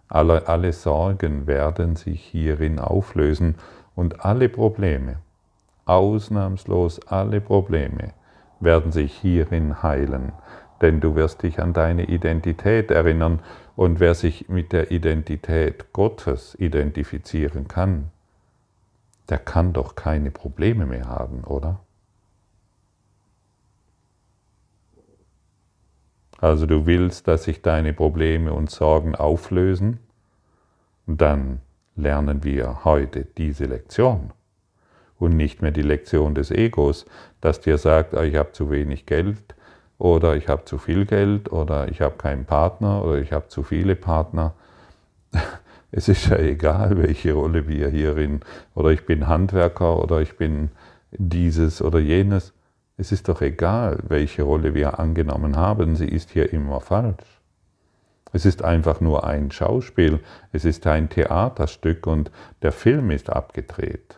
Alle, 0.08 0.48
alle 0.48 0.74
Sorgen 0.74 1.48
werden 1.48 1.96
sich 1.96 2.24
hierin 2.24 2.80
auflösen 2.80 3.56
und 3.96 4.24
alle 4.24 4.48
Probleme, 4.48 5.18
ausnahmslos 5.86 7.08
alle 7.08 7.42
Probleme, 7.42 8.14
werden 8.60 8.92
sich 8.92 9.14
hierin 9.14 9.84
heilen, 9.84 10.32
denn 10.84 11.00
du 11.00 11.16
wirst 11.16 11.44
dich 11.44 11.60
an 11.60 11.74
deine 11.74 12.04
Identität 12.04 12.92
erinnern 12.92 13.40
und 13.78 14.02
wer 14.02 14.14
sich 14.14 14.50
mit 14.50 14.74
der 14.74 14.92
Identität 14.92 15.94
Gottes 15.94 16.56
identifizieren 16.60 17.70
kann, 17.70 18.12
der 19.30 19.40
kann 19.40 19.72
doch 19.72 19.96
keine 19.96 20.30
Probleme 20.30 20.86
mehr 20.86 21.08
haben, 21.08 21.46
oder? 21.46 21.80
Also 26.38 26.66
du 26.66 26.86
willst, 26.86 27.30
dass 27.30 27.46
sich 27.46 27.62
deine 27.62 27.94
Probleme 27.94 28.52
und 28.52 28.70
Sorgen 28.70 29.16
auflösen, 29.16 30.00
dann 31.08 31.62
lernen 31.96 32.44
wir 32.44 32.84
heute 32.84 33.26
diese 33.38 33.66
Lektion 33.66 34.34
und 35.18 35.38
nicht 35.38 35.62
mehr 35.62 35.72
die 35.72 35.82
Lektion 35.82 36.36
des 36.36 36.52
Egos, 36.52 37.06
das 37.40 37.62
dir 37.62 37.78
sagt, 37.78 38.14
ah, 38.14 38.24
ich 38.24 38.36
habe 38.36 38.52
zu 38.52 38.70
wenig 38.70 39.06
Geld 39.06 39.56
oder 39.98 40.36
ich 40.36 40.48
habe 40.48 40.66
zu 40.66 40.78
viel 40.78 41.06
Geld 41.06 41.52
oder 41.52 41.88
ich 41.90 42.02
habe 42.02 42.16
keinen 42.18 42.46
Partner 42.46 43.04
oder 43.04 43.20
ich 43.20 43.32
habe 43.32 43.48
zu 43.48 43.64
viele 43.64 43.96
Partner. 43.96 44.54
Es 45.96 46.10
ist 46.10 46.26
ja 46.26 46.38
egal, 46.40 46.98
welche 46.98 47.34
Rolle 47.34 47.68
wir 47.68 47.88
hierin, 47.88 48.40
oder 48.74 48.90
ich 48.90 49.06
bin 49.06 49.28
Handwerker 49.28 50.02
oder 50.02 50.22
ich 50.22 50.38
bin 50.38 50.72
dieses 51.12 51.84
oder 51.84 52.00
jenes. 52.00 52.52
Es 52.98 53.12
ist 53.12 53.30
doch 53.30 53.42
egal, 53.42 54.00
welche 54.08 54.42
Rolle 54.42 54.74
wir 54.74 54.98
angenommen 54.98 55.56
haben, 55.56 55.96
sie 55.96 56.08
ist 56.08 56.32
hier 56.32 56.52
immer 56.52 56.82
falsch. 56.82 57.40
Es 58.32 58.46
ist 58.46 58.64
einfach 58.64 59.00
nur 59.02 59.24
ein 59.24 59.52
Schauspiel, 59.52 60.20
es 60.52 60.66
ist 60.66 60.88
ein 60.88 61.10
Theaterstück 61.10 62.08
und 62.08 62.32
der 62.64 62.72
Film 62.72 63.12
ist 63.12 63.30
abgedreht. 63.30 64.16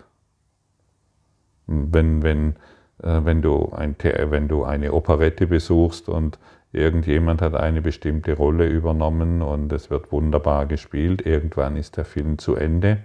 Wenn, 1.67 2.23
wenn, 2.23 2.55
wenn, 2.99 3.41
du 3.41 3.71
ein, 3.71 3.95
wenn 4.01 4.47
du 4.47 4.63
eine 4.63 4.93
Operette 4.93 5.47
besuchst 5.47 6.09
und 6.09 6.39
irgendjemand 6.71 7.41
hat 7.41 7.55
eine 7.55 7.81
bestimmte 7.81 8.33
Rolle 8.33 8.67
übernommen 8.67 9.41
und 9.41 9.71
es 9.71 9.89
wird 9.89 10.11
wunderbar 10.11 10.65
gespielt, 10.65 11.25
irgendwann 11.25 11.77
ist 11.77 11.97
der 11.97 12.05
Film 12.05 12.37
zu 12.37 12.55
Ende, 12.55 13.03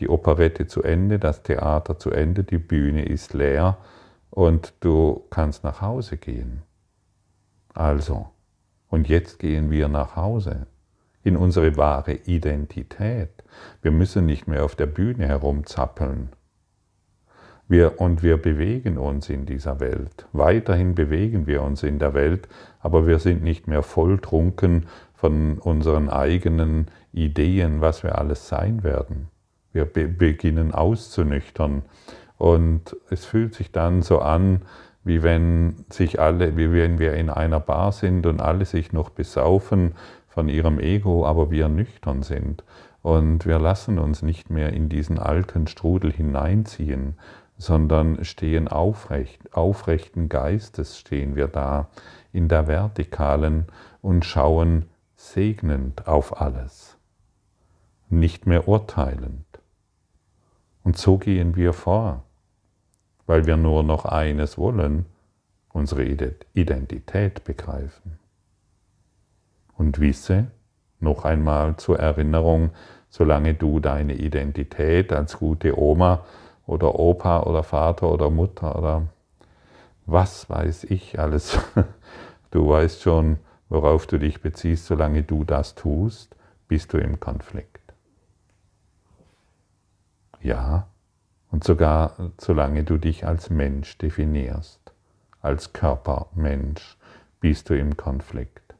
die 0.00 0.08
Operette 0.08 0.66
zu 0.66 0.82
Ende, 0.82 1.18
das 1.18 1.42
Theater 1.42 1.98
zu 1.98 2.10
Ende, 2.10 2.44
die 2.44 2.58
Bühne 2.58 3.04
ist 3.04 3.34
leer 3.34 3.78
und 4.30 4.74
du 4.80 5.24
kannst 5.30 5.64
nach 5.64 5.80
Hause 5.80 6.16
gehen. 6.16 6.62
Also, 7.72 8.28
und 8.88 9.08
jetzt 9.08 9.38
gehen 9.38 9.70
wir 9.70 9.88
nach 9.88 10.16
Hause 10.16 10.66
in 11.22 11.36
unsere 11.36 11.76
wahre 11.76 12.12
Identität. 12.12 13.30
Wir 13.82 13.90
müssen 13.90 14.26
nicht 14.26 14.46
mehr 14.46 14.64
auf 14.64 14.76
der 14.76 14.86
Bühne 14.86 15.26
herumzappeln. 15.26 16.28
Wir, 17.66 18.00
und 18.00 18.22
wir 18.22 18.36
bewegen 18.36 18.98
uns 18.98 19.30
in 19.30 19.46
dieser 19.46 19.80
Welt. 19.80 20.26
Weiterhin 20.32 20.94
bewegen 20.94 21.46
wir 21.46 21.62
uns 21.62 21.82
in 21.82 21.98
der 21.98 22.12
Welt, 22.12 22.46
aber 22.80 23.06
wir 23.06 23.18
sind 23.18 23.42
nicht 23.42 23.66
mehr 23.68 23.82
volltrunken 23.82 24.86
von 25.14 25.58
unseren 25.58 26.10
eigenen 26.10 26.88
Ideen, 27.12 27.80
was 27.80 28.02
wir 28.02 28.18
alles 28.18 28.48
sein 28.48 28.82
werden. 28.82 29.28
Wir 29.72 29.86
be 29.86 30.08
beginnen 30.08 30.72
auszunüchtern. 30.72 31.82
Und 32.36 32.96
es 33.10 33.24
fühlt 33.24 33.54
sich 33.54 33.72
dann 33.72 34.02
so 34.02 34.18
an, 34.18 34.62
wie 35.02 35.22
wenn 35.22 35.84
sich 35.90 36.20
alle, 36.20 36.56
wie 36.56 36.72
wenn 36.72 36.98
wir 36.98 37.14
in 37.14 37.30
einer 37.30 37.60
Bar 37.60 37.92
sind 37.92 38.26
und 38.26 38.40
alle 38.40 38.64
sich 38.64 38.92
noch 38.92 39.10
besaufen 39.10 39.92
von 40.28 40.48
ihrem 40.48 40.78
Ego, 40.78 41.26
aber 41.26 41.50
wir 41.50 41.68
nüchtern 41.68 42.22
sind. 42.22 42.64
Und 43.02 43.46
wir 43.46 43.58
lassen 43.58 43.98
uns 43.98 44.22
nicht 44.22 44.50
mehr 44.50 44.72
in 44.72 44.88
diesen 44.88 45.18
alten 45.18 45.66
Strudel 45.66 46.10
hineinziehen, 46.10 47.16
sondern 47.56 48.24
stehen 48.24 48.68
aufrecht, 48.68 49.54
aufrechten 49.54 50.28
Geistes 50.28 50.98
stehen 50.98 51.36
wir 51.36 51.48
da 51.48 51.88
in 52.32 52.48
der 52.48 52.66
Vertikalen 52.66 53.66
und 54.02 54.24
schauen 54.24 54.86
segnend 55.14 56.06
auf 56.06 56.40
alles, 56.40 56.96
nicht 58.08 58.46
mehr 58.46 58.68
urteilend. 58.68 59.46
Und 60.82 60.98
so 60.98 61.16
gehen 61.16 61.56
wir 61.56 61.72
vor 61.72 62.24
weil 63.26 63.46
wir 63.46 63.56
nur 63.56 63.82
noch 63.82 64.04
eines 64.04 64.58
wollen, 64.58 65.06
unsere 65.72 66.04
Identität 66.04 67.44
begreifen. 67.44 68.18
Und 69.76 69.98
wisse, 70.00 70.46
noch 71.00 71.24
einmal 71.24 71.76
zur 71.76 71.98
Erinnerung, 71.98 72.70
solange 73.08 73.54
du 73.54 73.80
deine 73.80 74.14
Identität 74.14 75.12
als 75.12 75.38
gute 75.38 75.78
Oma 75.78 76.24
oder 76.66 76.98
Opa 76.98 77.42
oder 77.42 77.62
Vater 77.62 78.10
oder 78.10 78.30
Mutter 78.30 78.76
oder 78.76 79.02
was 80.06 80.48
weiß 80.50 80.84
ich 80.84 81.18
alles, 81.18 81.58
du 82.50 82.68
weißt 82.68 83.02
schon, 83.02 83.38
worauf 83.68 84.06
du 84.06 84.18
dich 84.18 84.40
beziehst, 84.40 84.86
solange 84.86 85.22
du 85.22 85.44
das 85.44 85.74
tust, 85.74 86.36
bist 86.68 86.92
du 86.92 86.98
im 86.98 87.20
Konflikt. 87.20 87.80
Ja, 90.42 90.88
und 91.50 91.64
sogar 91.64 92.32
solange 92.38 92.84
du 92.84 92.98
dich 92.98 93.26
als 93.26 93.48
Mensch 93.48 93.96
definierst, 93.98 94.80
als 95.40 95.72
Körpermensch, 95.72 96.98
bist 97.40 97.70
du 97.70 97.78
im 97.78 97.96
Konflikt. 97.96 98.74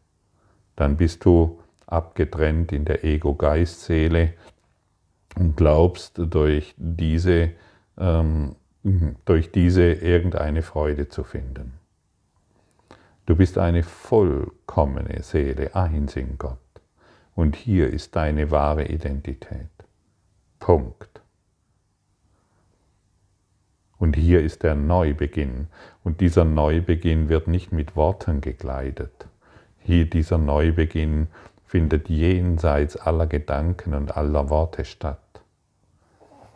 Dann 0.76 0.96
bist 0.96 1.24
du 1.24 1.60
abgetrennt 1.86 2.72
in 2.72 2.84
der 2.84 3.04
Ego-Geist-Seele 3.04 4.32
und 5.36 5.56
glaubst 5.56 6.14
durch 6.18 6.74
diese, 6.76 7.50
durch 7.96 9.52
diese 9.52 9.92
irgendeine 9.92 10.62
Freude 10.62 11.08
zu 11.08 11.24
finden. 11.24 11.74
Du 13.26 13.36
bist 13.36 13.56
eine 13.56 13.82
vollkommene 13.82 15.22
Seele, 15.22 15.74
eins 15.74 16.16
in 16.16 16.36
Gott. 16.36 16.58
Und 17.34 17.56
hier 17.56 17.88
ist 17.88 18.14
deine 18.14 18.50
wahre 18.50 18.84
Identität. 18.86 19.70
Punkt. 20.60 21.22
Und 23.96 24.16
hier 24.16 24.42
ist 24.42 24.62
der 24.62 24.74
Neubeginn. 24.74 25.68
Und 26.02 26.20
dieser 26.20 26.44
Neubeginn 26.44 27.30
wird 27.30 27.48
nicht 27.48 27.72
mit 27.72 27.96
Worten 27.96 28.42
gekleidet. 28.42 29.26
Hier 29.78 30.04
dieser 30.04 30.36
Neubeginn 30.36 31.28
findet 31.64 32.08
jenseits 32.10 32.96
aller 32.96 33.26
Gedanken 33.26 33.94
und 33.94 34.16
aller 34.16 34.50
Worte 34.50 34.84
statt. 34.84 35.23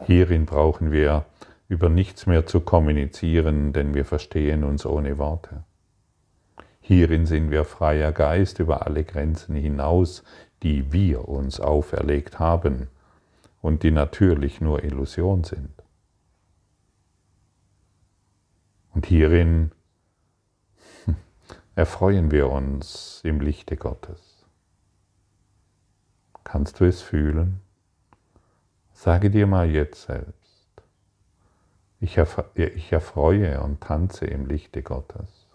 Hierin 0.04 0.46
brauchen 0.46 0.92
wir 0.92 1.26
über 1.68 1.88
nichts 1.88 2.26
mehr 2.26 2.46
zu 2.46 2.60
kommunizieren, 2.60 3.72
denn 3.72 3.94
wir 3.94 4.04
verstehen 4.04 4.64
uns 4.64 4.86
ohne 4.86 5.18
Worte. 5.18 5.64
Hierin 6.80 7.26
sind 7.26 7.50
wir 7.50 7.64
freier 7.64 8.12
Geist 8.12 8.60
über 8.60 8.86
alle 8.86 9.04
Grenzen 9.04 9.54
hinaus, 9.54 10.22
die 10.62 10.92
wir 10.92 11.28
uns 11.28 11.60
auferlegt 11.60 12.38
haben 12.38 12.88
und 13.60 13.82
die 13.82 13.90
natürlich 13.90 14.60
nur 14.60 14.82
Illusion 14.82 15.44
sind. 15.44 15.82
Und 18.94 19.06
hierin 19.06 19.72
erfreuen 21.74 22.30
wir 22.30 22.50
uns 22.50 23.20
im 23.24 23.40
Lichte 23.40 23.76
Gottes. 23.76 24.46
Kannst 26.44 26.80
du 26.80 26.86
es 26.86 27.02
fühlen? 27.02 27.60
Sage 28.98 29.30
dir 29.30 29.46
mal 29.46 29.70
jetzt 29.70 30.06
selbst, 30.06 30.82
ich, 32.00 32.16
erfreue 32.16 33.60
und 33.60 33.80
tanze 33.80 34.26
im 34.26 34.46
Lichte 34.46 34.82
Gottes. 34.82 35.46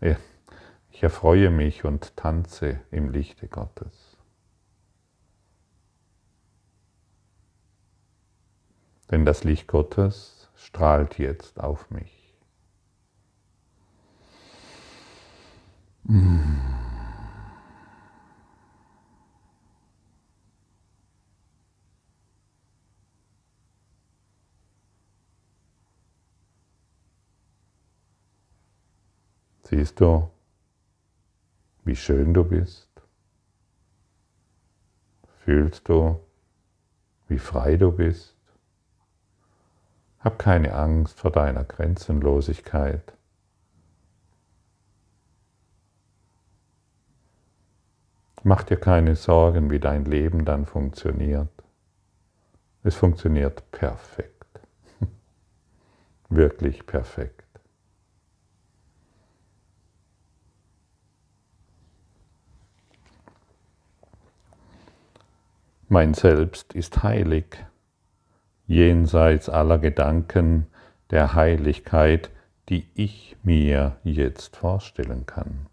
Ich 0.00 1.00
erfreue 1.00 1.50
mich 1.50 1.84
und 1.84 2.16
tanze 2.16 2.80
im 2.90 3.10
Lichte 3.10 3.46
Gottes. 3.46 4.16
Denn 9.08 9.24
das 9.24 9.44
Licht 9.44 9.68
Gottes 9.68 10.50
strahlt 10.56 11.16
jetzt 11.20 11.60
auf 11.60 11.90
mich. 11.92 12.34
Siehst 29.68 30.00
du, 30.00 30.30
wie 31.84 31.94
schön 31.94 32.32
du 32.32 32.42
bist? 32.42 32.88
Fühlst 35.40 35.86
du, 35.90 36.18
wie 37.28 37.38
frei 37.38 37.76
du 37.76 37.92
bist? 37.92 38.34
Hab 40.20 40.38
keine 40.38 40.72
Angst 40.72 41.20
vor 41.20 41.32
deiner 41.32 41.64
Grenzenlosigkeit. 41.64 43.12
Mach 48.42 48.62
dir 48.62 48.78
keine 48.78 49.16
Sorgen, 49.16 49.70
wie 49.70 49.80
dein 49.80 50.06
Leben 50.06 50.46
dann 50.46 50.64
funktioniert. 50.64 51.50
Es 52.84 52.94
funktioniert 52.94 53.70
perfekt. 53.70 54.46
Wirklich 56.30 56.86
perfekt. 56.86 57.37
Mein 65.90 66.12
Selbst 66.12 66.74
ist 66.74 67.02
heilig, 67.02 67.64
jenseits 68.66 69.48
aller 69.48 69.78
Gedanken 69.78 70.66
der 71.10 71.32
Heiligkeit, 71.32 72.28
die 72.68 72.86
ich 72.94 73.38
mir 73.42 73.96
jetzt 74.04 74.58
vorstellen 74.58 75.24
kann. 75.24 75.66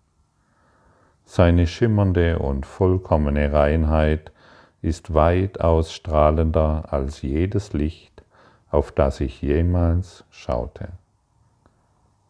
Seine 1.25 1.67
schimmernde 1.67 2.39
und 2.39 2.65
vollkommene 2.65 3.51
Reinheit 3.51 4.31
ist 4.81 5.13
weitaus 5.13 5.91
strahlender 5.91 6.93
als 6.93 7.21
jedes 7.21 7.73
Licht, 7.73 8.23
auf 8.71 8.93
das 8.93 9.19
ich 9.19 9.41
jemals 9.41 10.23
schaute. 10.29 10.93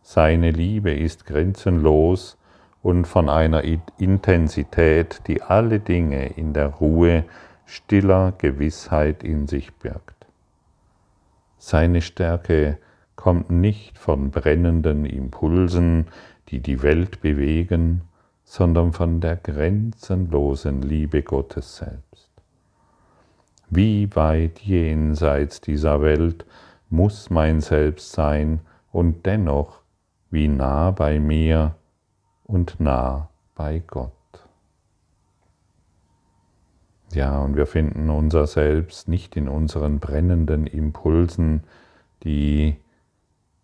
Seine 0.01 0.49
Liebe 0.49 0.91
ist 0.91 1.27
grenzenlos 1.27 2.39
und 2.81 3.05
von 3.05 3.29
einer 3.29 3.63
Intensität, 3.99 5.21
die 5.27 5.43
alle 5.43 5.79
Dinge 5.79 6.29
in 6.29 6.53
der 6.53 6.67
Ruhe 6.67 7.25
stiller 7.65 8.33
Gewissheit 8.37 9.23
in 9.23 9.47
sich 9.47 9.73
birgt. 9.73 10.25
Seine 11.57 12.01
Stärke 12.01 12.77
kommt 13.15 13.49
nicht 13.49 13.97
von 13.97 14.31
brennenden 14.31 15.05
Impulsen, 15.05 16.07
die 16.49 16.59
die 16.59 16.83
Welt 16.83 17.21
bewegen, 17.21 18.01
sondern 18.43 18.93
von 18.93 19.19
der 19.19 19.35
grenzenlosen 19.35 20.81
Liebe 20.81 21.23
Gottes 21.23 21.77
selbst. 21.77 22.29
Wie 23.69 24.15
weit 24.15 24.59
jenseits 24.59 25.59
dieser 25.59 26.01
Welt 26.01 26.45
muss 26.89 27.29
mein 27.31 27.61
Selbst 27.61 28.11
sein 28.11 28.59
und 28.91 29.25
dennoch 29.25 29.81
wie 30.29 30.47
nah 30.47 30.91
bei 30.91 31.19
mir 31.19 31.75
und 32.43 32.79
nah 32.79 33.29
bei 33.55 33.79
Gott. 33.79 34.11
Ja, 37.15 37.39
und 37.39 37.55
wir 37.55 37.65
finden 37.65 38.09
unser 38.09 38.45
Selbst 38.45 39.07
nicht 39.07 39.37
in 39.37 39.47
unseren 39.47 39.99
brennenden 39.99 40.67
Impulsen, 40.67 41.63
die 42.23 42.75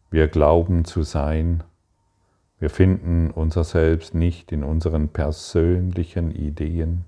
wir 0.10 0.30
glauben 0.30 0.86
zu 0.86 1.04
sein. 1.04 1.62
Wir 2.60 2.70
finden 2.70 3.30
unser 3.30 3.66
Selbst 3.66 4.16
nicht 4.16 4.54
in 4.54 4.64
unseren 4.64 5.10
persönlichen 5.10 6.32
Ideen, 6.32 7.04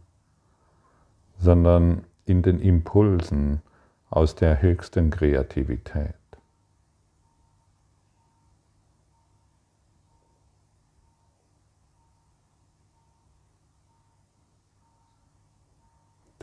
sondern 1.37 2.03
in 2.25 2.41
den 2.41 2.59
Impulsen 2.59 3.61
aus 4.09 4.35
der 4.35 4.61
höchsten 4.61 5.11
Kreativität. 5.11 6.15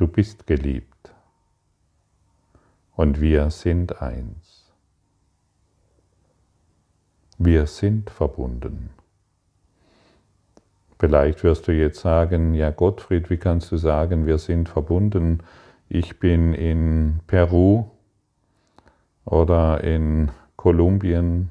Du 0.01 0.09
bist 0.09 0.47
geliebt 0.47 1.13
und 2.97 3.21
wir 3.21 3.51
sind 3.51 4.01
eins. 4.01 4.73
Wir 7.37 7.67
sind 7.67 8.09
verbunden. 8.09 8.89
Vielleicht 10.99 11.45
wirst 11.45 11.69
du 11.69 11.73
jetzt 11.73 12.01
sagen, 12.01 12.55
ja 12.55 12.71
Gottfried, 12.71 13.29
wie 13.29 13.37
kannst 13.37 13.73
du 13.73 13.77
sagen, 13.77 14.25
wir 14.25 14.39
sind 14.39 14.71
verbunden? 14.71 15.43
Ich 15.91 16.19
bin 16.19 16.55
in 16.55 17.21
Peru 17.27 17.85
oder 19.27 19.85
in 19.85 20.31
Kolumbien 20.57 21.51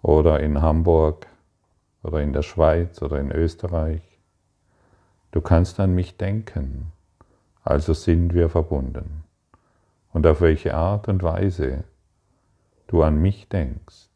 oder 0.00 0.40
in 0.40 0.62
Hamburg 0.62 1.26
oder 2.02 2.22
in 2.22 2.32
der 2.32 2.40
Schweiz 2.40 3.02
oder 3.02 3.20
in 3.20 3.30
Österreich. 3.30 4.00
Du 5.32 5.42
kannst 5.42 5.78
an 5.80 5.94
mich 5.94 6.16
denken. 6.16 6.93
Also 7.64 7.94
sind 7.94 8.34
wir 8.34 8.50
verbunden. 8.50 9.24
Und 10.12 10.26
auf 10.26 10.42
welche 10.42 10.74
Art 10.74 11.08
und 11.08 11.22
Weise 11.22 11.84
du 12.86 13.02
an 13.02 13.20
mich 13.20 13.48
denkst, 13.48 14.10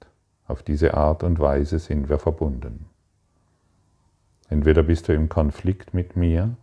auf 0.46 0.62
diese 0.62 0.94
Art 0.94 1.22
und 1.22 1.40
Weise 1.40 1.78
sind 1.78 2.10
wir 2.10 2.18
verbunden. 2.18 2.86
Entweder 4.50 4.82
bist 4.82 5.08
du 5.08 5.14
im 5.14 5.30
Konflikt 5.30 5.94
mit 5.94 6.14
mir 6.14 6.56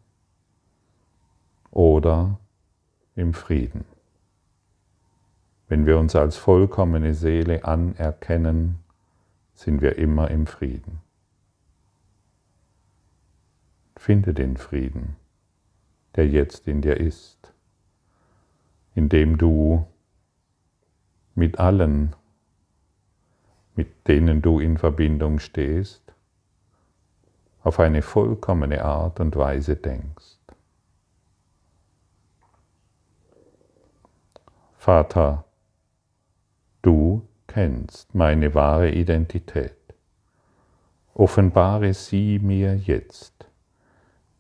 oder 1.72 2.40
im 3.16 3.34
Frieden. 3.34 3.86
Wenn 5.68 5.88
wir 5.88 5.98
uns 5.98 6.16
als 6.16 6.38
vollkommene 6.38 7.16
Seele 7.16 7.66
anerkennen, 7.66 8.80
sind 9.56 9.82
wir 9.82 9.98
immer 9.98 10.30
im 10.30 10.46
Frieden. 10.46 11.02
Finde 13.96 14.34
den 14.36 14.58
Frieden 14.58 15.16
der 16.16 16.28
jetzt 16.28 16.68
in 16.68 16.82
dir 16.82 16.98
ist, 16.98 17.54
indem 18.94 19.38
du 19.38 19.86
mit 21.34 21.60
allen, 21.60 22.16
mit 23.76 24.08
denen 24.08 24.42
du 24.42 24.60
in 24.60 24.78
Verbindung 24.78 25.40
stehst, 25.40 26.02
auf 27.64 27.80
eine 27.80 28.02
vollkommene 28.02 28.86
Art 28.86 29.20
und 29.20 29.36
Weise 29.36 29.76
denkst. 29.76 30.38
Vater, 34.78 35.46
du 36.84 37.28
kennst 37.48 38.14
meine 38.14 38.54
wahre 38.54 38.92
Identität. 38.92 39.76
Offenbare 41.16 41.94
sie 41.94 42.38
mir 42.40 42.76
jetzt 42.76 43.48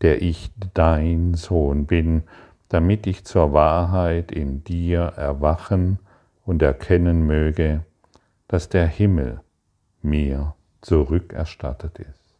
der 0.05 0.21
ich 0.21 0.51
dein 0.75 1.33
Sohn 1.33 1.87
bin, 1.87 2.25
damit 2.69 3.07
ich 3.07 3.25
zur 3.25 3.53
Wahrheit 3.53 4.31
in 4.31 4.63
dir 4.63 4.99
erwachen 4.99 5.97
und 6.45 6.61
erkennen 6.61 7.25
möge, 7.25 7.83
dass 8.47 8.69
der 8.69 8.85
Himmel 8.85 9.41
mir 10.03 10.53
zurückerstattet 10.81 11.97
ist. 11.97 12.37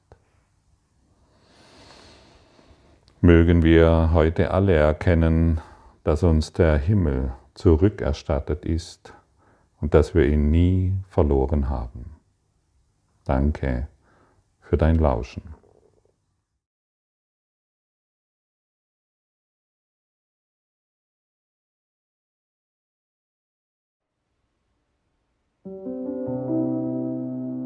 Mögen 3.20 3.64
wir 3.64 4.12
heute 4.14 4.52
alle 4.52 4.76
erkennen, 4.76 5.60
dass 6.04 6.22
uns 6.22 6.54
der 6.54 6.78
Himmel 6.78 7.32
zurückerstattet 7.56 8.64
ist 8.64 9.12
und 9.82 9.96
dass 9.96 10.14
wir 10.14 10.28
ihn 10.28 10.52
nie 10.52 10.94
verloren 11.10 11.68
haben. 11.68 12.18
Danke 13.24 13.88
für 14.60 14.78
dein 14.78 14.98
Lauschen. 14.98 15.55